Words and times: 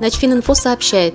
Начфининфо 0.00 0.54
сообщает. 0.54 1.14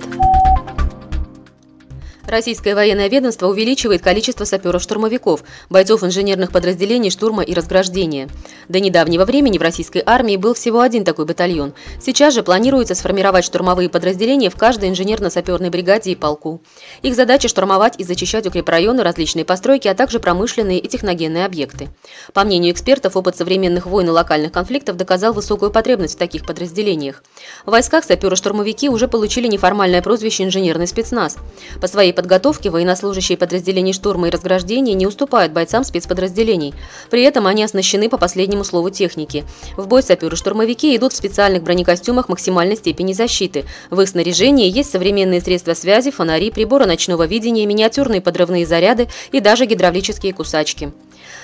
Российское 2.26 2.74
военное 2.74 3.08
ведомство 3.08 3.48
увеличивает 3.48 4.02
количество 4.02 4.44
саперов-штурмовиков, 4.44 5.44
бойцов 5.68 6.02
инженерных 6.02 6.52
подразделений 6.52 7.10
штурма 7.10 7.42
и 7.42 7.52
разграждения. 7.52 8.28
До 8.68 8.80
недавнего 8.80 9.26
времени 9.26 9.58
в 9.58 9.62
российской 9.62 10.02
армии 10.04 10.36
был 10.36 10.54
всего 10.54 10.80
один 10.80 11.04
такой 11.04 11.26
батальон. 11.26 11.74
Сейчас 12.00 12.32
же 12.32 12.42
планируется 12.42 12.94
сформировать 12.94 13.44
штурмовые 13.44 13.90
подразделения 13.90 14.48
в 14.48 14.56
каждой 14.56 14.88
инженерно-саперной 14.88 15.68
бригаде 15.68 16.12
и 16.12 16.16
полку. 16.16 16.62
Их 17.02 17.14
задача– 17.14 17.48
штурмовать 17.48 17.96
и 17.98 18.04
зачищать 18.04 18.46
укрепрайоны, 18.46 19.02
различные 19.02 19.44
постройки, 19.44 19.86
а 19.88 19.94
также 19.94 20.18
промышленные 20.18 20.78
и 20.78 20.88
техногенные 20.88 21.44
объекты. 21.44 21.90
По 22.32 22.44
мнению 22.44 22.72
экспертов, 22.72 23.16
опыт 23.16 23.36
современных 23.36 23.84
войн 23.84 24.08
и 24.08 24.10
локальных 24.10 24.50
конфликтов 24.50 24.96
доказал 24.96 25.34
высокую 25.34 25.70
потребность 25.70 26.14
в 26.14 26.18
таких 26.18 26.46
подразделениях. 26.46 27.22
В 27.66 27.70
войсках 27.70 28.04
саперы-штурмовики 28.04 28.88
уже 28.88 29.08
получили 29.08 29.46
неформальное 29.46 30.00
прозвище 30.00 30.44
«инженерный 30.44 30.86
спецназ». 30.86 31.36
По 31.80 31.86
своей 31.86 32.13
подготовки 32.14 32.68
военнослужащие 32.68 33.36
подразделений 33.36 33.92
штурма 33.92 34.28
и 34.28 34.30
разграждения 34.30 34.94
не 34.94 35.06
уступают 35.06 35.52
бойцам 35.52 35.84
спецподразделений. 35.84 36.74
При 37.10 37.22
этом 37.22 37.46
они 37.46 37.62
оснащены 37.62 38.08
по 38.08 38.16
последнему 38.16 38.64
слову 38.64 38.90
техники. 38.90 39.44
В 39.76 39.86
бой 39.86 40.02
саперы-штурмовики 40.02 40.96
идут 40.96 41.12
в 41.12 41.16
специальных 41.16 41.62
бронекостюмах 41.62 42.28
максимальной 42.28 42.76
степени 42.76 43.12
защиты. 43.12 43.64
В 43.90 44.00
их 44.00 44.08
снаряжении 44.08 44.70
есть 44.70 44.90
современные 44.90 45.40
средства 45.40 45.74
связи, 45.74 46.10
фонари, 46.10 46.50
приборы 46.50 46.86
ночного 46.86 47.26
видения, 47.26 47.66
миниатюрные 47.66 48.20
подрывные 48.20 48.66
заряды 48.66 49.08
и 49.32 49.40
даже 49.40 49.66
гидравлические 49.66 50.32
кусачки. 50.32 50.92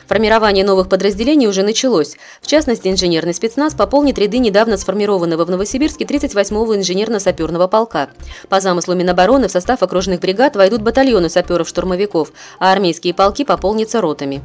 Формирование 0.06 0.64
новых 0.64 0.88
подразделений 0.88 1.46
уже 1.46 1.62
началось. 1.62 2.16
В 2.40 2.46
частности, 2.46 2.88
инженерный 2.88 3.34
спецназ 3.34 3.74
пополнит 3.74 4.18
ряды 4.18 4.38
недавно 4.38 4.76
сформированного 4.76 5.44
в 5.44 5.50
Новосибирске 5.50 6.04
38-го 6.04 6.76
инженерно-саперного 6.76 7.68
полка. 7.68 8.10
По 8.48 8.60
замыслу 8.60 8.94
Минобороны 8.94 9.48
в 9.48 9.52
состав 9.52 9.82
окружных 9.82 10.20
бригад 10.20 10.56
войдут 10.56 10.82
батальоны 10.82 11.28
саперов-штурмовиков, 11.28 12.32
а 12.58 12.72
армейские 12.72 13.14
полки 13.14 13.44
пополнятся 13.44 14.00
ротами. 14.00 14.42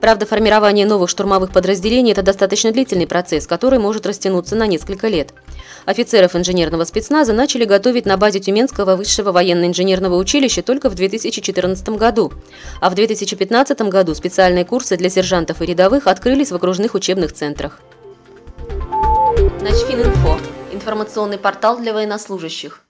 Правда, 0.00 0.26
формирование 0.26 0.86
новых 0.86 1.10
штурмовых 1.10 1.52
подразделений– 1.52 2.12
это 2.12 2.22
достаточно 2.22 2.72
длительный 2.72 3.06
процесс, 3.06 3.46
который 3.46 3.78
может 3.78 4.06
растянуться 4.06 4.56
на 4.56 4.66
несколько 4.66 5.08
лет. 5.08 5.32
Офицеров 5.84 6.36
инженерного 6.36 6.84
спецназа 6.84 7.32
начали 7.32 7.64
готовить 7.64 8.06
на 8.06 8.16
базе 8.16 8.38
Тюменского 8.38 8.94
высшего 8.94 9.32
военно-инженерного 9.32 10.16
училища 10.16 10.62
только 10.62 10.88
в 10.88 10.94
2014 10.94 11.88
году, 11.90 12.32
а 12.80 12.88
в 12.90 12.94
2015 12.94 13.80
году 13.82 14.14
специальные 14.14 14.64
курсы 14.64 14.96
для 14.96 15.10
сержантов 15.10 15.60
и 15.60 15.66
рядовых 15.66 16.06
открылись 16.06 16.52
в 16.52 16.54
окружных 16.54 16.94
учебных 16.94 17.32
центрах. 17.32 17.80
Начфининфо– 19.60 20.38
информационный 20.72 21.38
портал 21.38 21.78
для 21.78 21.92
военнослужащих. 21.92 22.82